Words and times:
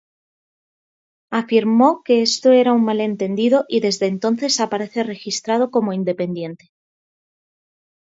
Afirmó 1.29 2.01
que 2.03 2.23
esto 2.23 2.49
era 2.53 2.73
un 2.73 2.83
malentendido 2.83 3.65
y 3.69 3.81
desde 3.81 4.07
entonces 4.07 4.59
aparece 4.59 5.03
registrado 5.03 5.69
como 5.69 5.93
independiente. 5.93 6.71